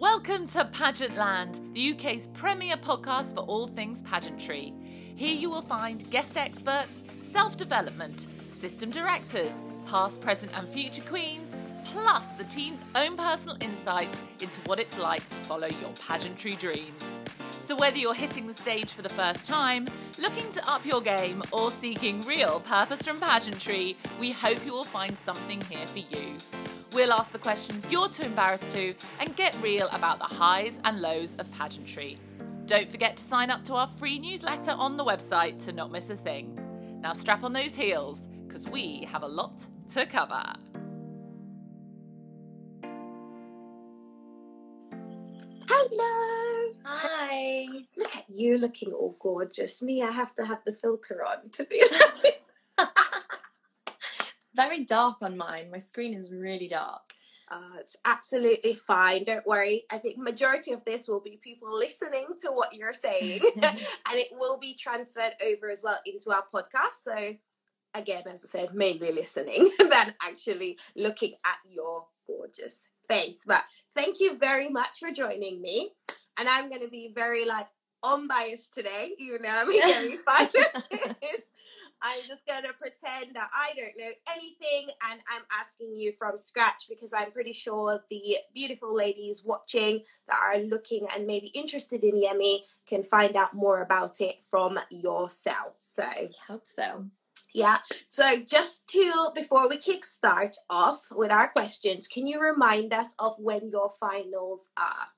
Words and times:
Welcome 0.00 0.46
to 0.46 0.64
Pageant 0.64 1.14
Land, 1.14 1.60
the 1.74 1.90
UK's 1.90 2.28
premier 2.28 2.78
podcast 2.78 3.34
for 3.34 3.40
all 3.40 3.66
things 3.66 4.00
pageantry. 4.00 4.72
Here 5.14 5.34
you 5.34 5.50
will 5.50 5.60
find 5.60 6.08
guest 6.08 6.38
experts, 6.38 7.02
self 7.30 7.58
development, 7.58 8.26
system 8.48 8.90
directors, 8.90 9.52
past, 9.86 10.22
present, 10.22 10.56
and 10.56 10.66
future 10.66 11.02
queens, 11.02 11.54
plus 11.84 12.24
the 12.38 12.44
team's 12.44 12.82
own 12.94 13.14
personal 13.18 13.58
insights 13.60 14.16
into 14.40 14.58
what 14.64 14.80
it's 14.80 14.96
like 14.96 15.28
to 15.28 15.36
follow 15.46 15.68
your 15.68 15.90
pageantry 16.06 16.54
dreams. 16.54 17.04
So, 17.66 17.76
whether 17.76 17.98
you're 17.98 18.14
hitting 18.14 18.46
the 18.46 18.54
stage 18.54 18.92
for 18.92 19.02
the 19.02 19.10
first 19.10 19.46
time, 19.46 19.86
looking 20.18 20.50
to 20.54 20.66
up 20.66 20.86
your 20.86 21.02
game, 21.02 21.42
or 21.52 21.70
seeking 21.70 22.22
real 22.22 22.60
purpose 22.60 23.02
from 23.02 23.20
pageantry, 23.20 23.98
we 24.18 24.30
hope 24.30 24.64
you 24.64 24.72
will 24.72 24.82
find 24.82 25.18
something 25.18 25.60
here 25.60 25.86
for 25.86 25.98
you. 25.98 26.38
We'll 26.92 27.12
ask 27.12 27.30
the 27.30 27.38
questions 27.38 27.86
you're 27.88 28.08
too 28.08 28.24
embarrassed 28.24 28.68
to 28.70 28.94
and 29.20 29.36
get 29.36 29.56
real 29.62 29.88
about 29.92 30.18
the 30.18 30.24
highs 30.24 30.76
and 30.84 31.00
lows 31.00 31.36
of 31.36 31.48
pageantry. 31.52 32.18
Don't 32.66 32.90
forget 32.90 33.16
to 33.16 33.22
sign 33.22 33.48
up 33.48 33.64
to 33.64 33.74
our 33.74 33.86
free 33.86 34.18
newsletter 34.18 34.72
on 34.72 34.96
the 34.96 35.04
website 35.04 35.64
to 35.64 35.72
not 35.72 35.92
miss 35.92 36.10
a 36.10 36.16
thing. 36.16 36.58
Now, 37.00 37.12
strap 37.12 37.44
on 37.44 37.52
those 37.52 37.76
heels 37.76 38.26
because 38.46 38.66
we 38.66 39.06
have 39.10 39.22
a 39.22 39.28
lot 39.28 39.66
to 39.92 40.04
cover. 40.06 40.42
Hello. 45.68 46.72
Hi. 46.84 47.66
Look 47.96 48.16
at 48.16 48.24
you 48.28 48.58
looking 48.58 48.92
all 48.92 49.16
gorgeous. 49.20 49.80
Me, 49.80 50.02
I 50.02 50.10
have 50.10 50.34
to 50.34 50.44
have 50.44 50.58
the 50.66 50.72
filter 50.72 51.24
on 51.24 51.50
to 51.50 51.64
be 51.64 51.80
Very 54.60 54.84
dark 54.84 55.22
on 55.22 55.38
mine. 55.38 55.70
My 55.70 55.78
screen 55.78 56.12
is 56.12 56.30
really 56.30 56.68
dark. 56.68 57.00
Uh, 57.50 57.78
it's 57.78 57.96
absolutely 58.04 58.74
fine. 58.74 59.24
Don't 59.24 59.46
worry. 59.46 59.84
I 59.90 59.96
think 59.96 60.18
majority 60.18 60.72
of 60.72 60.84
this 60.84 61.08
will 61.08 61.20
be 61.20 61.40
people 61.42 61.74
listening 61.74 62.26
to 62.42 62.48
what 62.50 62.76
you're 62.76 62.92
saying, 62.92 63.40
and 63.54 64.18
it 64.18 64.28
will 64.32 64.58
be 64.58 64.74
transferred 64.74 65.32
over 65.46 65.70
as 65.70 65.80
well 65.82 65.98
into 66.04 66.30
our 66.30 66.44
podcast. 66.54 67.00
So, 67.00 67.36
again, 67.94 68.22
as 68.26 68.44
I 68.44 68.58
said, 68.58 68.74
mainly 68.74 69.12
listening 69.12 69.70
than 69.78 70.14
actually 70.28 70.76
looking 70.94 71.36
at 71.46 71.56
your 71.66 72.04
gorgeous 72.26 72.86
face. 73.08 73.44
But 73.46 73.64
thank 73.96 74.20
you 74.20 74.36
very 74.36 74.68
much 74.68 74.98
for 74.98 75.10
joining 75.10 75.62
me. 75.62 75.92
And 76.38 76.46
I'm 76.50 76.68
going 76.68 76.82
to 76.82 76.88
be 76.88 77.10
very 77.14 77.46
like 77.46 77.68
unbiased 78.04 78.74
today, 78.74 79.14
even 79.18 79.40
though 79.40 79.48
I'm 79.54 79.68
very 79.68 80.16
fine 80.18 80.48
with 80.52 81.18
this. 81.22 81.49
I'm 82.02 82.20
just 82.26 82.46
going 82.46 82.62
to 82.62 82.72
pretend 82.72 83.34
that 83.34 83.50
I 83.54 83.72
don't 83.76 83.98
know 83.98 84.12
anything 84.32 84.88
and 85.10 85.20
I'm 85.30 85.42
asking 85.60 85.94
you 85.94 86.12
from 86.18 86.38
scratch 86.38 86.86
because 86.88 87.12
I'm 87.12 87.30
pretty 87.32 87.52
sure 87.52 88.02
the 88.10 88.36
beautiful 88.54 88.94
ladies 88.94 89.42
watching 89.44 90.04
that 90.28 90.38
are 90.42 90.62
looking 90.62 91.06
and 91.14 91.26
maybe 91.26 91.48
interested 91.48 92.02
in 92.02 92.14
Yemi 92.14 92.60
can 92.86 93.02
find 93.02 93.36
out 93.36 93.54
more 93.54 93.82
about 93.82 94.20
it 94.20 94.36
from 94.50 94.78
yourself. 94.90 95.76
So, 95.82 96.02
I 96.02 96.30
hope 96.48 96.66
so. 96.66 97.06
yeah. 97.54 97.78
So, 98.06 98.42
just 98.44 98.88
to, 98.88 99.30
before 99.34 99.68
we 99.68 99.76
kick 99.76 100.04
start 100.04 100.56
off 100.70 101.06
with 101.10 101.30
our 101.30 101.48
questions, 101.48 102.08
can 102.08 102.26
you 102.26 102.40
remind 102.40 102.92
us 102.92 103.14
of 103.18 103.34
when 103.38 103.68
your 103.70 103.90
finals 103.90 104.70
are? 104.78 105.08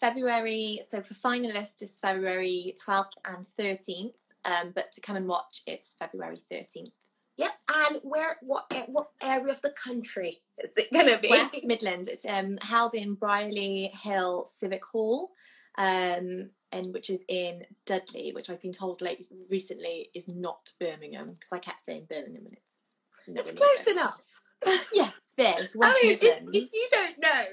February, 0.00 0.80
so 0.86 1.00
for 1.00 1.14
finalists, 1.14 1.80
it's 1.80 1.98
February 1.98 2.74
12th 2.86 3.16
and 3.24 3.46
13th. 3.58 4.12
Um, 4.44 4.72
but 4.74 4.92
to 4.92 5.00
come 5.00 5.16
and 5.16 5.26
watch, 5.26 5.62
it's 5.66 5.94
February 5.98 6.38
13th. 6.50 6.90
Yep. 7.36 7.50
And 7.74 8.00
where, 8.04 8.36
what, 8.42 8.72
what 8.88 9.08
area 9.22 9.52
of 9.52 9.62
the 9.62 9.72
country 9.72 10.42
is 10.58 10.72
it 10.76 10.92
going 10.92 11.08
to 11.08 11.18
be? 11.18 11.30
West 11.30 11.56
Midlands. 11.64 12.08
It's 12.08 12.24
um, 12.24 12.58
held 12.62 12.94
in 12.94 13.14
Brierley 13.14 13.90
Hill 14.02 14.44
Civic 14.44 14.84
Hall, 14.84 15.30
um, 15.76 16.50
and 16.70 16.92
which 16.92 17.10
is 17.10 17.24
in 17.28 17.64
Dudley, 17.86 18.32
which 18.32 18.50
I've 18.50 18.62
been 18.62 18.72
told 18.72 19.02
like 19.02 19.20
recently 19.50 20.10
is 20.14 20.28
not 20.28 20.70
Birmingham 20.78 21.32
because 21.32 21.52
I 21.52 21.58
kept 21.58 21.82
saying 21.82 22.06
Birmingham 22.08 22.46
and 22.46 22.56
it's 22.56 23.50
It's 23.50 23.52
close 23.52 23.86
enough. 23.88 24.26
Yes, 24.94 25.32
there's 25.36 25.72
West 25.74 25.98
I 26.02 26.06
mean, 26.06 26.18
if, 26.22 26.54
if 26.54 26.72
you 26.72 26.88
don't 26.90 27.18
know 27.20 27.44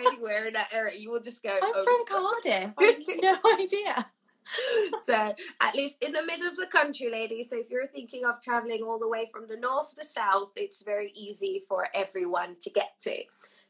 anywhere 0.08 0.48
in 0.48 0.54
that 0.54 0.68
area, 0.74 0.94
you 0.98 1.10
will 1.10 1.20
just 1.20 1.42
go. 1.44 1.50
I'm 1.50 1.60
oh, 1.62 1.84
from 1.84 2.42
Cardiff. 2.42 2.72
I 2.76 2.84
have 2.84 2.98
no 3.22 3.38
idea. 3.62 4.06
so 5.00 5.34
at 5.62 5.74
least 5.74 5.96
in 6.00 6.12
the 6.12 6.24
middle 6.24 6.46
of 6.46 6.56
the 6.56 6.66
country, 6.66 7.10
ladies. 7.10 7.50
So 7.50 7.58
if 7.58 7.70
you're 7.70 7.86
thinking 7.86 8.24
of 8.24 8.40
traveling 8.42 8.82
all 8.82 8.98
the 8.98 9.08
way 9.08 9.28
from 9.32 9.46
the 9.48 9.56
north 9.56 9.90
to 9.90 9.96
the 9.96 10.04
south, 10.04 10.50
it's 10.56 10.82
very 10.82 11.10
easy 11.18 11.60
for 11.68 11.88
everyone 11.94 12.56
to 12.62 12.70
get 12.70 12.92
to. 13.02 13.16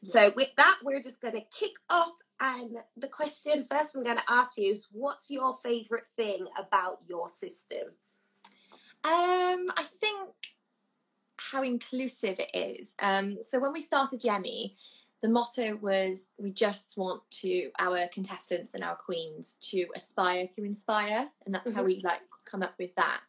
So 0.03 0.33
with 0.35 0.55
that, 0.55 0.77
we're 0.83 1.01
just 1.01 1.21
going 1.21 1.35
to 1.35 1.43
kick 1.57 1.73
off. 1.89 2.13
And 2.39 2.77
the 2.97 3.07
question 3.07 3.63
first 3.69 3.95
I'm 3.95 4.03
going 4.03 4.17
to 4.17 4.23
ask 4.29 4.57
you 4.57 4.73
is, 4.73 4.87
what's 4.91 5.29
your 5.29 5.53
favorite 5.53 6.07
thing 6.17 6.47
about 6.57 6.97
your 7.07 7.27
system? 7.27 7.89
Um, 9.03 9.67
I 9.77 9.83
think 9.83 10.31
how 11.51 11.63
inclusive 11.63 12.39
it 12.39 12.51
is. 12.53 12.95
Um, 13.01 13.37
so 13.41 13.59
when 13.59 13.73
we 13.73 13.81
started 13.81 14.21
Yemi, 14.21 14.75
the 15.21 15.29
motto 15.29 15.77
was 15.77 16.29
we 16.37 16.51
just 16.51 16.97
want 16.97 17.21
to 17.29 17.69
our 17.79 18.07
contestants 18.07 18.73
and 18.73 18.83
our 18.83 18.95
queens 18.95 19.55
to 19.61 19.85
aspire 19.95 20.47
to 20.55 20.63
inspire, 20.63 21.31
and 21.45 21.53
that's 21.53 21.73
how 21.73 21.83
Mhm. 21.83 21.85
we 21.85 22.01
like 22.01 22.21
come 22.45 22.63
up 22.63 22.77
with 22.79 22.95
that. 22.95 23.21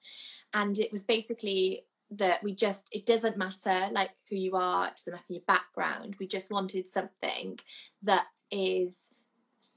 And 0.54 0.78
it 0.78 0.91
was 0.91 1.04
basically 1.04 1.86
that 2.10 2.42
we 2.42 2.54
just 2.54 2.88
it 2.92 3.06
doesn't 3.06 3.36
matter 3.38 3.88
like 3.92 4.14
who 4.28 4.36
you 4.36 4.54
are, 4.56 4.88
it 4.88 4.97
doesn't 4.97 5.12
matter 5.14 5.32
your 5.34 5.42
background. 5.42 6.16
We 6.19 6.26
just 6.26 6.50
wanted 6.50 6.88
something 6.88 7.58
that 8.02 8.28
is 8.50 9.12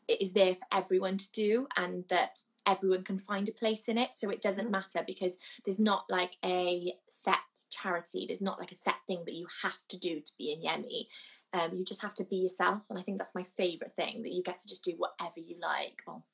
is 0.08 0.34
there 0.34 0.56
for 0.56 0.66
everyone 0.72 1.18
to 1.18 1.32
do, 1.32 1.68
and 1.78 2.08
that 2.08 2.40
everyone 2.66 3.04
can 3.04 3.20
find 3.20 3.48
a 3.48 3.52
place 3.52 3.88
in 3.88 3.98
it. 3.98 4.12
So 4.14 4.32
it 4.32 4.42
doesn't 4.42 4.68
Mhm. 4.68 4.72
matter 4.72 5.04
because 5.06 5.38
there's 5.64 5.80
not 5.80 6.10
like 6.10 6.38
a 6.44 6.98
set 7.08 7.66
charity. 7.70 8.26
There's 8.26 8.42
not 8.42 8.60
like 8.60 8.72
a 8.72 8.76
set 8.76 9.06
thing 9.06 9.24
that 9.26 9.36
you 9.36 9.48
have 9.62 9.88
to 9.90 9.98
do 9.98 10.20
to 10.20 10.38
be 10.38 10.52
in 10.52 10.62
Yemi. 10.62 11.08
Um, 11.56 11.78
you 11.78 11.86
just 11.86 12.02
have 12.02 12.16
to 12.16 12.26
be 12.26 12.36
yourself, 12.36 12.82
and 12.90 13.00
I 13.00 13.02
think 13.02 13.18
that's 13.18 13.36
my 13.36 13.44
favourite 13.56 13.94
thing 13.94 14.24
that 14.24 14.34
you 14.34 14.44
get 14.44 14.60
to 14.60 14.68
just 14.68 14.84
do 14.84 14.94
whatever 14.98 15.40
you 15.40 15.56
like. 15.62 16.02
Well, 16.06 16.26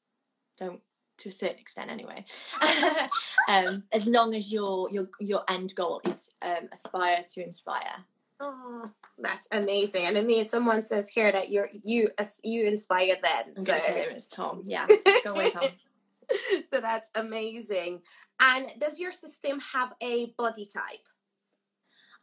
don't 0.59 0.81
to 1.19 1.29
a 1.29 1.31
certain 1.31 1.59
extent 1.59 1.91
anyway. 1.91 2.25
um, 3.49 3.83
as 3.91 4.07
long 4.07 4.33
as 4.33 4.51
your 4.51 4.89
your 4.91 5.09
your 5.19 5.43
end 5.47 5.75
goal 5.75 6.01
is 6.07 6.31
um, 6.41 6.69
aspire 6.71 7.23
to 7.33 7.43
inspire. 7.43 8.05
Oh, 8.39 8.89
that's 9.19 9.47
amazing! 9.51 10.07
And 10.07 10.17
I 10.17 10.23
mean, 10.23 10.43
someone 10.45 10.81
says 10.81 11.07
here 11.09 11.31
that 11.31 11.51
you're 11.51 11.69
you 11.83 12.09
you 12.43 12.65
inspire 12.65 13.15
them. 13.15 13.65
So. 13.65 13.73
him 13.73 14.15
as 14.15 14.27
Tom. 14.27 14.63
Yeah, 14.65 14.87
go 15.23 15.33
away, 15.33 15.51
Tom. 15.51 15.63
so 16.65 16.81
that's 16.81 17.09
amazing. 17.15 18.01
And 18.39 18.65
does 18.79 18.99
your 18.99 19.11
system 19.11 19.59
have 19.73 19.93
a 20.01 20.33
body 20.37 20.65
type? 20.65 21.05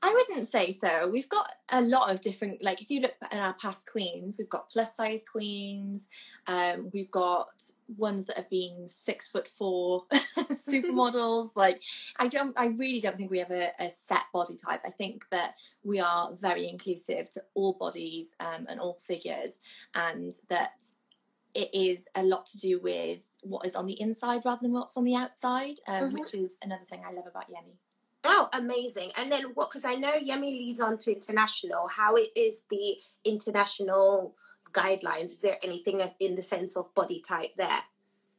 I 0.01 0.15
wouldn't 0.15 0.49
say 0.49 0.71
so. 0.71 1.09
We've 1.09 1.29
got 1.29 1.51
a 1.71 1.81
lot 1.81 2.13
of 2.13 2.21
different, 2.21 2.63
like 2.63 2.81
if 2.81 2.89
you 2.89 3.01
look 3.01 3.15
at 3.21 3.35
our 3.35 3.53
past 3.55 3.91
queens, 3.91 4.37
we've 4.39 4.49
got 4.49 4.71
plus 4.71 4.95
size 4.95 5.25
queens, 5.31 6.07
um, 6.47 6.91
we've 6.93 7.11
got 7.11 7.49
ones 7.97 8.25
that 8.27 8.37
have 8.37 8.49
been 8.49 8.87
six 8.87 9.27
foot 9.29 9.49
four 9.49 10.05
supermodels. 10.13 11.49
like 11.57 11.83
I 12.17 12.29
don't, 12.29 12.57
I 12.57 12.67
really 12.67 13.01
don't 13.01 13.17
think 13.17 13.31
we 13.31 13.41
have 13.41 13.51
a, 13.51 13.71
a 13.81 13.91
set 13.91 14.23
body 14.33 14.57
type. 14.57 14.83
I 14.87 14.91
think 14.91 15.25
that 15.31 15.57
we 15.83 15.99
are 15.99 16.33
very 16.33 16.69
inclusive 16.69 17.29
to 17.33 17.43
all 17.55 17.73
bodies 17.73 18.37
um, 18.39 18.67
and 18.69 18.79
all 18.79 18.99
figures, 19.05 19.59
and 19.97 20.33
that 20.49 20.85
it 21.55 21.71
is 21.75 22.09
a 22.15 22.23
lot 22.23 22.47
to 22.47 22.59
do 22.59 22.79
with 22.79 23.27
what 23.43 23.67
is 23.67 23.75
on 23.75 23.87
the 23.87 24.01
inside 24.01 24.43
rather 24.45 24.61
than 24.63 24.73
what's 24.73 24.97
on 24.97 25.03
the 25.03 25.17
outside, 25.17 25.81
um, 25.89 26.11
Mhm. 26.11 26.21
which 26.21 26.35
is 26.35 26.57
another 26.63 26.85
thing 26.85 27.03
I 27.05 27.13
love 27.13 27.27
about 27.27 27.49
Yemi. 27.51 27.79
Oh, 28.31 28.51
amazing! 28.53 29.11
And 29.19 29.33
then 29.33 29.45
what? 29.55 29.71
Because 29.71 29.87
I 29.87 29.95
know 29.95 30.13
Yemi 30.21 30.51
leads 30.51 30.81
on 30.81 30.99
to 30.99 31.13
international. 31.13 31.89
How 31.89 32.15
it 32.15 32.29
is 32.37 32.65
the 32.71 32.97
international 33.25 34.35
guidelines? 34.73 35.25
Is 35.27 35.41
there 35.41 35.57
anything 35.63 36.03
in 36.21 36.35
the 36.35 36.43
sense 36.43 36.77
of 36.77 36.95
body 36.95 37.23
type 37.27 37.57
there? 37.57 37.85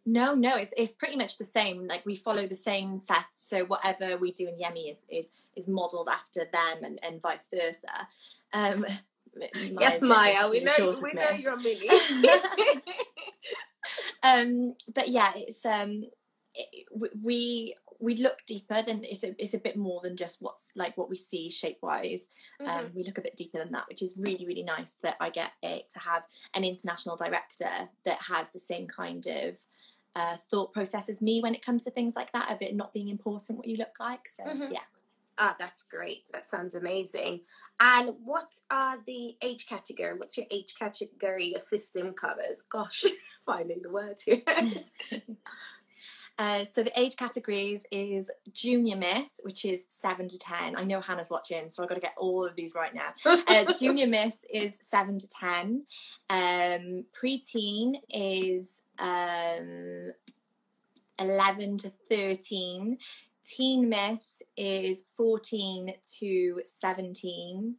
No, 0.05 0.35
no, 0.35 0.57
it's 0.57 0.73
it's 0.77 0.91
pretty 0.91 1.15
much 1.15 1.39
the 1.39 1.43
same. 1.43 1.87
Like 1.87 2.05
we 2.05 2.15
follow 2.15 2.45
the 2.45 2.53
same 2.53 2.97
sets, 2.97 3.47
so 3.49 3.65
whatever 3.65 4.15
we 4.17 4.31
do 4.31 4.47
in 4.47 4.59
Yemi 4.59 4.91
is 4.91 5.07
is 5.09 5.31
is 5.55 5.67
modelled 5.67 6.07
after 6.07 6.41
them, 6.41 6.83
and, 6.83 6.99
and 7.01 7.19
vice 7.19 7.49
versa. 7.51 8.07
Um, 8.53 8.85
yes, 9.53 10.01
Maya. 10.03 10.49
We 10.51 10.63
know. 10.63 10.95
We 11.01 11.13
know 11.13 11.29
you're 11.37 11.57
Millie. 11.57 11.89
um, 14.23 14.73
but 14.93 15.09
yeah, 15.09 15.31
it's 15.35 15.65
um, 15.65 16.03
it, 16.53 16.85
we- 17.21 17.75
we 17.99 18.15
look 18.15 18.39
deeper 18.47 18.81
than 18.81 19.03
it's 19.03 19.23
a 19.23 19.35
it's 19.37 19.53
a 19.53 19.57
bit 19.59 19.75
more 19.77 19.99
than 20.01 20.15
just 20.15 20.41
what's 20.41 20.71
like 20.75 20.97
what 20.97 21.09
we 21.09 21.15
see 21.17 21.49
shape 21.49 21.79
wise. 21.81 22.29
Mhm. 22.61 22.67
Um, 22.67 22.91
we 22.95 23.03
look 23.03 23.17
a 23.17 23.21
bit 23.21 23.35
deeper 23.35 23.57
than 23.59 23.71
that, 23.73 23.87
which 23.89 24.01
is 24.01 24.13
really 24.17 24.45
really 24.45 24.63
nice 24.63 24.95
that 25.03 25.17
I 25.19 25.29
get 25.29 25.51
it 25.61 25.89
to 25.91 25.99
have 25.99 26.23
an 26.53 26.63
international 26.63 27.15
director 27.17 27.89
that 28.05 28.19
has 28.29 28.51
the 28.51 28.59
same 28.59 28.87
kind 28.87 29.25
of 29.27 29.59
uh, 30.15 30.37
thought 30.37 30.73
process 30.73 31.07
as 31.09 31.21
me 31.21 31.39
when 31.41 31.53
it 31.53 31.63
comes 31.65 31.83
to 31.83 31.91
things 31.91 32.15
like 32.15 32.31
that 32.31 32.51
of 32.51 32.61
it 32.61 32.75
not 32.75 32.93
being 32.93 33.09
important 33.09 33.57
what 33.57 33.67
you 33.67 33.77
look 33.77 33.99
like. 33.99 34.27
So 34.27 34.43
Mhm. 34.43 34.71
yeah, 34.73 34.79
Ah, 35.41 35.55
that's 35.57 35.83
great. 35.83 36.29
That 36.33 36.45
sounds 36.45 36.75
amazing. 36.75 37.45
And 37.79 38.09
what 38.25 38.49
are 38.69 38.97
the 39.07 39.37
age 39.41 39.67
category? 39.67 40.17
What's 40.17 40.35
your 40.35 40.45
age 40.51 40.75
category 40.77 41.45
your 41.51 41.59
system 41.59 42.11
covers? 42.13 42.61
Gosh, 42.63 43.05
finding 43.45 43.81
the 43.81 43.89
word 43.89 44.19
here. 44.25 44.41
Uh, 46.39 46.63
so 46.63 46.81
the 46.81 46.97
age 46.97 47.17
categories 47.17 47.85
is 47.91 48.31
junior 48.53 48.95
miss, 48.95 49.41
which 49.43 49.65
is 49.65 49.85
seven 49.89 50.29
to 50.29 50.39
ten. 50.39 50.77
I 50.77 50.85
know 50.85 51.01
Hannah's 51.01 51.29
watching, 51.29 51.67
so 51.67 51.83
I've 51.83 51.89
got 51.89 51.95
to 51.95 52.01
get 52.01 52.13
all 52.15 52.45
of 52.45 52.55
these 52.55 52.73
right 52.73 52.95
now. 52.95 53.09
Uh, 53.25 53.73
junior 53.79 54.07
miss 54.07 54.45
is 54.51 54.79
seven 54.81 55.19
to 55.19 55.27
ten. 55.27 55.85
Um, 56.29 57.03
preteen 57.13 57.95
is 58.09 58.83
um, 58.99 60.13
eleven 61.19 61.77
to 61.79 61.91
thirteen. 62.09 62.99
Teen 63.45 63.89
miss 63.89 64.41
is 64.55 65.03
fourteen 65.17 65.91
to 66.19 66.61
seventeen, 66.63 67.75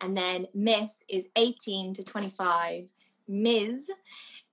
and 0.00 0.16
then 0.16 0.48
miss 0.52 1.04
is 1.08 1.28
eighteen 1.36 1.94
to 1.94 2.02
twenty-five. 2.02 2.88
Ms 3.28 3.92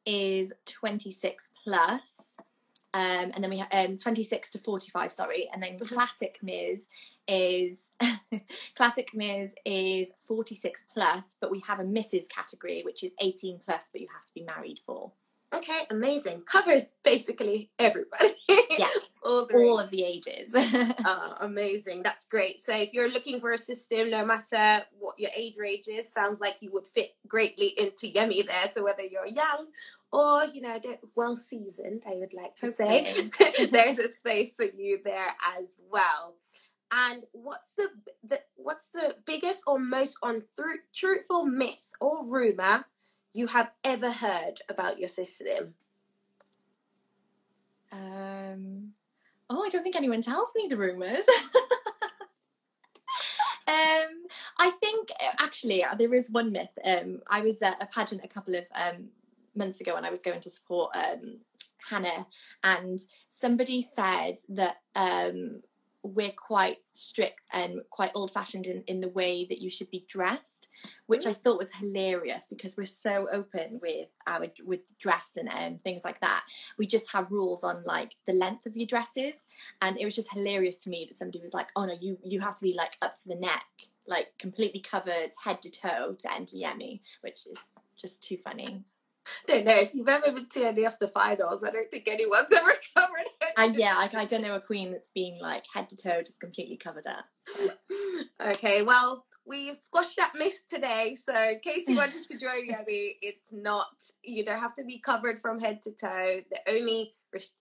is 0.05 0.53
twenty-six 0.67 1.49
plus. 1.63 2.37
Um, 2.93 3.31
and 3.33 3.43
then 3.43 3.49
we 3.49 3.57
have 3.57 3.73
um, 3.73 3.95
26 3.95 4.51
to 4.51 4.59
45, 4.59 5.11
sorry. 5.11 5.49
And 5.51 5.63
then 5.63 5.79
classic 5.79 6.37
Ms 6.41 6.87
is 7.27 7.89
classic 8.75 9.09
Ms 9.13 9.55
is 9.65 10.13
46 10.25 10.85
plus, 10.93 11.35
but 11.39 11.51
we 11.51 11.59
have 11.67 11.79
a 11.79 11.83
Mrs 11.83 12.29
category, 12.29 12.81
which 12.83 13.03
is 13.03 13.13
18 13.19 13.61
plus, 13.65 13.89
but 13.91 14.01
you 14.01 14.07
have 14.13 14.25
to 14.25 14.33
be 14.33 14.43
married 14.43 14.79
for. 14.85 15.11
Okay, 15.53 15.81
amazing. 15.91 16.41
Covers 16.41 16.87
basically 17.03 17.69
everybody. 17.79 18.29
Yes, 18.75 19.11
all, 19.23 19.47
all 19.53 19.79
of 19.79 19.91
the 19.91 20.03
ages. 20.03 20.49
Oh, 21.05 21.35
amazing. 21.41 22.01
That's 22.01 22.25
great. 22.25 22.57
So 22.57 22.75
if 22.75 22.89
you're 22.91 23.11
looking 23.11 23.39
for 23.39 23.51
a 23.51 23.57
system, 23.57 24.09
no 24.09 24.25
matter 24.25 24.83
what 24.97 25.19
your 25.19 25.29
age 25.37 25.57
range 25.57 25.87
is, 25.87 26.11
sounds 26.11 26.41
like 26.41 26.55
you 26.59 26.71
would 26.71 26.87
fit 26.87 27.11
greatly 27.33 27.71
into 27.79 28.07
Yummy 28.07 28.43
there. 28.43 28.69
So 28.71 28.83
whether 28.83 29.03
you're 29.03 29.25
young 29.25 29.69
or, 30.11 30.45
you 30.53 30.61
know, 30.61 30.79
well 31.15 31.35
seasoned, 31.35 32.03
I 32.07 32.13
would 32.13 32.31
like 32.31 32.55
to 32.57 32.67
say, 32.67 33.03
there's 33.71 33.97
a 33.97 34.15
space 34.15 34.55
for 34.55 34.65
you 34.65 34.99
there 35.03 35.31
as 35.57 35.75
well. 35.91 36.35
And 36.91 37.23
what's 37.31 37.73
the, 37.73 37.87
the 38.23 38.39
what's 38.55 38.89
the 38.89 39.15
biggest 39.25 39.63
or 39.65 39.79
most 39.79 40.19
untruthful 40.21 41.45
myth 41.45 41.87
or 41.99 42.23
rumor 42.23 42.85
you 43.33 43.47
have 43.47 43.71
ever 43.83 44.11
heard 44.11 44.59
about 44.69 44.99
your 44.99 45.09
system? 45.09 45.73
Um, 47.91 48.93
oh, 49.49 49.65
I 49.65 49.69
don't 49.69 49.81
think 49.81 49.95
anyone 49.95 50.21
tells 50.21 50.53
me 50.55 50.67
the 50.69 50.77
rumours. 50.77 51.25
um, 53.67 54.22
think 55.05 55.17
uh, 55.21 55.43
actually 55.43 55.83
uh, 55.83 55.95
there 55.95 56.13
is 56.13 56.31
one 56.31 56.51
myth. 56.51 56.77
Um, 56.85 57.21
I 57.29 57.41
was 57.41 57.61
at 57.61 57.81
a 57.81 57.87
pageant 57.87 58.21
a 58.23 58.27
couple 58.27 58.55
of 58.55 58.65
um, 58.75 59.09
months 59.55 59.81
ago, 59.81 59.95
and 59.95 60.05
I 60.05 60.09
was 60.09 60.21
going 60.21 60.41
to 60.41 60.49
support 60.49 60.95
um, 60.95 61.39
Hannah, 61.89 62.27
and 62.63 62.99
somebody 63.27 63.81
said 63.81 64.35
that 64.49 64.77
um, 64.95 65.61
we're 66.03 66.31
quite 66.31 66.83
strict 66.83 67.43
and 67.53 67.81
quite 67.89 68.11
old 68.13 68.29
fashioned 68.29 68.67
in, 68.67 68.83
in 68.87 68.99
the 68.99 69.09
way 69.09 69.45
that 69.45 69.61
you 69.61 69.69
should 69.69 69.89
be 69.89 70.05
dressed, 70.07 70.67
which 71.07 71.25
I 71.25 71.31
thought 71.31 71.57
was 71.57 71.71
hilarious 71.71 72.45
because 72.47 72.75
we're 72.75 72.85
so 72.85 73.27
open 73.31 73.79
with 73.81 74.09
our 74.27 74.45
with 74.65 74.97
dress 74.97 75.37
and 75.37 75.49
um, 75.53 75.77
things 75.77 76.03
like 76.03 76.19
that. 76.19 76.43
We 76.77 76.87
just 76.87 77.11
have 77.13 77.31
rules 77.31 77.63
on 77.63 77.83
like 77.85 78.15
the 78.27 78.33
length 78.33 78.65
of 78.65 78.75
your 78.75 78.85
dresses, 78.85 79.45
and 79.81 79.97
it 79.97 80.05
was 80.05 80.15
just 80.15 80.33
hilarious 80.33 80.75
to 80.79 80.89
me 80.89 81.05
that 81.07 81.17
somebody 81.17 81.39
was 81.39 81.53
like, 81.53 81.69
"Oh 81.75 81.85
no, 81.85 81.95
you 81.99 82.17
you 82.23 82.41
have 82.41 82.55
to 82.55 82.63
be 82.63 82.75
like 82.75 82.97
up 83.01 83.13
to 83.15 83.29
the 83.29 83.35
neck, 83.35 83.65
like 84.05 84.37
completely 84.37 84.81
covered 84.81 85.31
head 85.45 85.61
to 85.61 85.71
toe 85.71 86.15
to 86.19 86.33
enter 86.33 86.57
Yemi," 86.57 86.99
which 87.21 87.47
is 87.47 87.67
just 87.95 88.21
too 88.21 88.37
funny. 88.37 88.83
Don't 89.47 89.65
know 89.65 89.75
if 89.75 89.93
you've 89.93 90.07
ever 90.07 90.31
been 90.31 90.47
to 90.47 90.65
any 90.65 90.85
of 90.85 90.97
the 90.99 91.07
finals. 91.07 91.63
I 91.63 91.71
don't 91.71 91.89
think 91.89 92.07
anyone's 92.07 92.55
ever 92.55 92.71
covered 92.97 93.27
it. 93.41 93.53
And 93.57 93.75
yeah, 93.75 93.95
like 93.95 94.13
I 94.13 94.25
don't 94.25 94.41
know 94.41 94.55
a 94.55 94.61
queen 94.61 94.91
that's 94.91 95.11
being 95.11 95.39
like 95.39 95.65
head 95.73 95.89
to 95.89 95.97
toe 95.97 96.21
just 96.21 96.39
completely 96.39 96.77
covered 96.77 97.07
up. 97.07 97.25
okay, 98.45 98.81
well, 98.85 99.25
we've 99.45 99.75
squashed 99.75 100.17
that 100.17 100.33
myth 100.35 100.61
today. 100.71 101.15
So, 101.17 101.33
in 101.33 101.59
case 101.59 101.83
you 101.87 101.95
wanted 101.95 102.25
to 102.25 102.37
join 102.37 102.65
Yummy, 102.67 103.15
it's 103.21 103.51
not, 103.51 103.87
you 104.23 104.43
don't 104.45 104.59
have 104.59 104.75
to 104.75 104.83
be 104.83 104.99
covered 104.99 105.39
from 105.39 105.59
head 105.59 105.81
to 105.83 105.91
toe. 105.91 106.41
The 106.49 106.59
only 106.69 107.13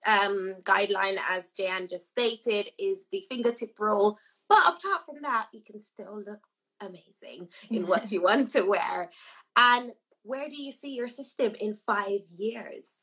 um, 0.07 0.55
guideline, 0.63 1.17
as 1.31 1.53
Jan 1.57 1.87
just 1.87 2.09
stated, 2.09 2.69
is 2.79 3.07
the 3.11 3.23
fingertip 3.29 3.79
rule. 3.79 4.17
But 4.49 4.59
apart 4.59 5.05
from 5.05 5.21
that, 5.23 5.47
you 5.53 5.61
can 5.65 5.79
still 5.79 6.21
look 6.25 6.41
amazing 6.81 7.49
in 7.69 7.87
what 7.87 8.11
you 8.11 8.21
want 8.21 8.51
to 8.51 8.63
wear. 8.63 9.09
And 9.55 9.91
where 10.23 10.49
do 10.49 10.61
you 10.61 10.71
see 10.71 10.93
your 10.93 11.07
system 11.07 11.53
in 11.59 11.73
five 11.73 12.21
years? 12.37 12.99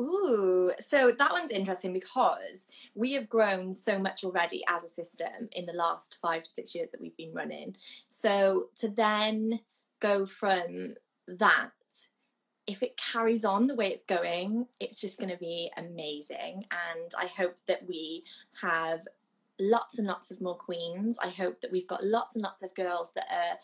Ooh, 0.00 0.72
so 0.80 1.12
that 1.12 1.32
one's 1.32 1.50
interesting 1.50 1.92
because 1.92 2.66
we 2.94 3.12
have 3.12 3.28
grown 3.28 3.72
so 3.72 3.98
much 3.98 4.24
already 4.24 4.64
as 4.68 4.82
a 4.82 4.88
system 4.88 5.48
in 5.52 5.66
the 5.66 5.72
last 5.72 6.18
five 6.20 6.42
to 6.42 6.50
six 6.50 6.74
years 6.74 6.90
that 6.90 7.00
we've 7.00 7.16
been 7.16 7.32
running. 7.32 7.76
So 8.08 8.68
to 8.80 8.88
then 8.88 9.60
go 10.00 10.26
from 10.26 10.96
that, 11.28 11.70
if 12.66 12.82
it 12.82 12.96
carries 12.96 13.44
on 13.44 13.66
the 13.66 13.74
way 13.74 13.86
it's 13.86 14.04
going, 14.04 14.66
it's 14.80 15.00
just 15.00 15.18
going 15.18 15.30
to 15.30 15.36
be 15.36 15.70
amazing. 15.76 16.64
And 16.70 17.12
I 17.18 17.26
hope 17.26 17.58
that 17.68 17.86
we 17.86 18.24
have 18.62 19.06
lots 19.60 19.98
and 19.98 20.06
lots 20.06 20.30
of 20.30 20.40
more 20.40 20.56
queens. 20.56 21.16
I 21.22 21.28
hope 21.28 21.60
that 21.60 21.70
we've 21.70 21.86
got 21.86 22.04
lots 22.04 22.34
and 22.34 22.42
lots 22.42 22.62
of 22.62 22.74
girls 22.74 23.12
that 23.14 23.26
are 23.32 23.58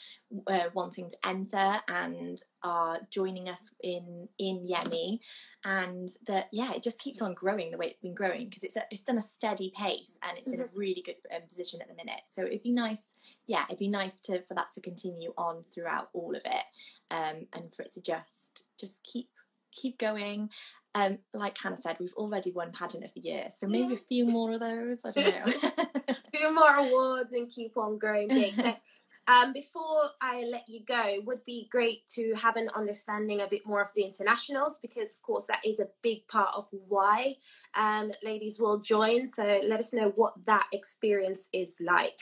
uh, 0.46 0.70
wanting 0.74 1.10
to 1.10 1.16
enter 1.28 1.80
and 1.88 2.38
are 2.62 3.00
joining 3.10 3.48
us 3.48 3.74
in 3.82 4.28
in 4.38 4.66
Yemi, 4.66 5.18
and 5.64 6.08
that 6.26 6.48
yeah, 6.52 6.72
it 6.72 6.82
just 6.82 7.00
keeps 7.00 7.20
on 7.20 7.34
growing 7.34 7.70
the 7.70 7.78
way 7.78 7.86
it's 7.86 8.00
been 8.00 8.14
growing 8.14 8.48
because 8.48 8.62
it's 8.62 8.76
a, 8.76 8.84
it's 8.90 9.02
done 9.02 9.18
a 9.18 9.22
steady 9.22 9.72
pace 9.76 10.18
and 10.26 10.38
it's 10.38 10.52
in 10.52 10.60
a 10.60 10.68
really 10.74 11.02
good 11.04 11.16
um, 11.34 11.42
position 11.48 11.80
at 11.80 11.88
the 11.88 11.94
minute. 11.94 12.22
So 12.26 12.44
it'd 12.44 12.62
be 12.62 12.72
nice, 12.72 13.14
yeah, 13.46 13.64
it'd 13.68 13.78
be 13.78 13.88
nice 13.88 14.20
to 14.22 14.42
for 14.42 14.54
that 14.54 14.72
to 14.74 14.80
continue 14.80 15.32
on 15.36 15.64
throughout 15.74 16.10
all 16.12 16.36
of 16.36 16.42
it, 16.44 16.64
um, 17.10 17.46
and 17.52 17.72
for 17.72 17.82
it 17.82 17.92
to 17.92 18.02
just 18.02 18.64
just 18.78 19.02
keep 19.02 19.28
keep 19.72 19.98
going 19.98 20.50
um, 20.94 21.18
like 21.34 21.56
Hannah 21.58 21.76
said, 21.76 21.96
we've 22.00 22.14
already 22.14 22.50
won 22.50 22.72
pageant 22.72 23.04
of 23.04 23.14
the 23.14 23.20
year, 23.20 23.46
so 23.50 23.66
maybe 23.66 23.94
a 23.94 23.96
few 23.96 24.26
more 24.26 24.52
of 24.52 24.60
those. 24.60 25.04
I 25.04 25.10
don't 25.12 25.34
know. 25.46 26.14
Do 26.32 26.54
more 26.54 26.76
awards 26.76 27.32
and 27.32 27.50
keep 27.50 27.76
on 27.76 27.98
growing 27.98 28.28
big. 28.28 28.54
So, 28.54 28.74
um, 29.28 29.52
before 29.52 30.02
I 30.20 30.44
let 30.50 30.64
you 30.68 30.80
go, 30.84 31.00
it 31.06 31.24
would 31.24 31.44
be 31.44 31.68
great 31.70 32.08
to 32.14 32.34
have 32.34 32.56
an 32.56 32.68
understanding 32.76 33.40
a 33.40 33.46
bit 33.46 33.62
more 33.64 33.80
of 33.80 33.90
the 33.94 34.02
internationals 34.02 34.78
because, 34.80 35.12
of 35.12 35.22
course, 35.22 35.44
that 35.46 35.60
is 35.64 35.78
a 35.78 35.88
big 36.02 36.26
part 36.26 36.50
of 36.56 36.66
why 36.88 37.34
um, 37.78 38.10
ladies 38.24 38.58
will 38.58 38.78
join. 38.80 39.26
So 39.28 39.42
let 39.44 39.78
us 39.80 39.92
know 39.92 40.12
what 40.16 40.32
that 40.46 40.66
experience 40.72 41.48
is 41.52 41.78
like. 41.84 42.18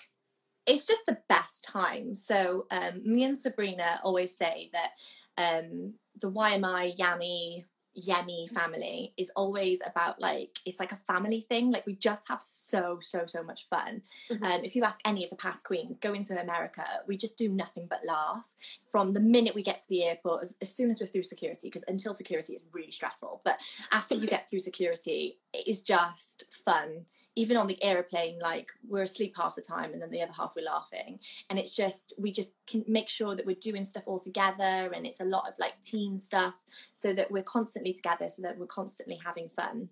it's 0.66 0.86
just 0.86 1.06
the 1.06 1.18
best 1.28 1.64
time. 1.64 2.14
So 2.14 2.66
um, 2.70 3.00
me 3.04 3.24
and 3.24 3.36
Sabrina 3.38 4.00
always 4.04 4.36
say 4.36 4.70
that 4.72 4.90
um, 5.38 5.94
the 6.20 6.30
YMI 6.30 6.96
Yami 6.96 7.64
Yemi 8.00 8.48
family 8.50 9.12
is 9.16 9.30
always 9.34 9.80
about 9.86 10.20
like 10.20 10.58
it's 10.64 10.78
like 10.80 10.92
a 10.92 10.96
family 10.96 11.40
thing. 11.40 11.70
Like 11.70 11.86
we 11.86 11.94
just 11.94 12.28
have 12.28 12.40
so 12.40 12.98
so 13.00 13.24
so 13.26 13.42
much 13.42 13.66
fun. 13.68 14.02
Mhm. 14.30 14.44
Um, 14.44 14.64
if 14.64 14.74
you 14.76 14.84
ask 14.84 15.00
any 15.04 15.24
of 15.24 15.30
the 15.30 15.36
past 15.36 15.64
queens 15.64 15.98
going 15.98 16.22
to 16.24 16.40
America, 16.40 16.84
we 17.06 17.16
just 17.16 17.36
do 17.36 17.48
nothing 17.48 17.86
but 17.88 18.04
laugh 18.06 18.48
from 18.90 19.12
the 19.12 19.20
minute 19.20 19.54
we 19.54 19.62
get 19.62 19.78
to 19.78 19.88
the 19.88 20.04
airport. 20.04 20.42
As, 20.42 20.56
as 20.60 20.74
soon 20.74 20.90
as 20.90 21.00
we're 21.00 21.06
through 21.06 21.22
security, 21.22 21.68
because 21.68 21.84
until 21.88 22.14
security 22.14 22.54
is 22.54 22.64
really 22.72 22.90
stressful. 22.90 23.40
But 23.44 23.58
after 23.92 24.14
you 24.14 24.26
get 24.26 24.48
through 24.48 24.60
security, 24.60 25.38
it 25.52 25.66
is 25.66 25.80
just 25.80 26.44
fun. 26.64 27.06
Even 27.38 27.56
on 27.56 27.68
the 27.68 27.82
aeroplane, 27.82 28.38
like 28.40 28.72
we're 28.86 29.02
asleep 29.02 29.34
half 29.36 29.54
the 29.54 29.62
time, 29.62 29.92
and 29.92 30.02
then 30.02 30.10
the 30.10 30.20
other 30.20 30.32
half 30.36 30.54
we're 30.56 30.64
laughing. 30.64 31.20
And 31.48 31.58
it's 31.58 31.74
just 31.74 32.12
we 32.18 32.32
just 32.32 32.52
can 32.66 32.84
make 32.88 33.08
sure 33.08 33.36
that 33.36 33.46
we're 33.46 33.56
doing 33.60 33.84
stuff 33.84 34.02
all 34.06 34.18
together 34.18 34.92
and 34.94 35.06
it's 35.06 35.20
a 35.20 35.24
lot 35.24 35.48
of 35.48 35.54
like 35.58 35.80
team 35.82 36.18
stuff 36.18 36.64
so 36.92 37.12
that 37.12 37.30
we're 37.30 37.42
constantly 37.42 37.92
together 37.92 38.28
so 38.28 38.42
that 38.42 38.58
we're 38.58 38.66
constantly 38.66 39.18
having 39.24 39.48
fun 39.48 39.88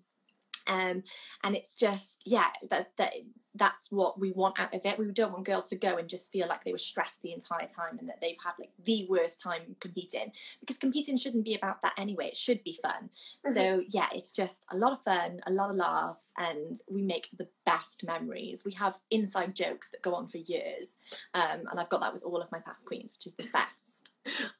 um 0.67 1.03
and 1.43 1.55
it's 1.55 1.75
just 1.75 2.21
yeah 2.25 2.49
that 2.69 2.91
that 2.97 3.13
that's 3.57 3.91
what 3.91 4.19
we 4.19 4.31
want 4.31 4.59
out 4.59 4.73
of 4.73 4.81
it. 4.85 4.99
We 4.99 5.11
don't 5.11 5.31
want 5.31 5.45
girls 5.45 5.65
to 5.69 5.75
go 5.75 5.97
and 5.97 6.07
just 6.07 6.31
feel 6.31 6.47
like 6.47 6.63
they 6.63 6.71
were 6.71 6.77
stressed 6.77 7.21
the 7.21 7.33
entire 7.33 7.67
time 7.67 7.97
and 7.99 8.07
that 8.07 8.21
they've 8.21 8.37
had 8.43 8.53
like 8.59 8.69
the 8.83 9.05
worst 9.09 9.41
time 9.41 9.75
competing. 9.79 10.31
Because 10.59 10.77
competing 10.77 11.17
shouldn't 11.17 11.45
be 11.45 11.55
about 11.55 11.81
that 11.81 11.93
anyway. 11.97 12.27
It 12.27 12.37
should 12.37 12.63
be 12.63 12.77
fun. 12.81 13.09
So 13.53 13.83
yeah 13.89 14.07
it's 14.13 14.31
just 14.31 14.63
a 14.71 14.77
lot 14.77 14.93
of 14.93 15.01
fun 15.03 15.39
a 15.45 15.51
lot 15.51 15.69
of 15.69 15.75
laughs 15.75 16.33
and 16.37 16.77
we 16.89 17.01
make 17.01 17.29
the 17.35 17.47
best 17.65 18.03
memories. 18.05 18.63
We 18.65 18.73
have 18.73 18.99
inside 19.11 19.55
jokes 19.55 19.89
that 19.89 20.01
go 20.01 20.13
on 20.13 20.27
for 20.27 20.37
years. 20.37 20.97
Um, 21.33 21.61
and 21.69 21.79
I've 21.79 21.89
got 21.89 22.01
that 22.01 22.13
with 22.13 22.23
all 22.23 22.41
of 22.41 22.51
my 22.51 22.59
past 22.59 22.85
queens, 22.85 23.13
which 23.13 23.25
is 23.25 23.35
the 23.35 23.47
best. 23.51 24.11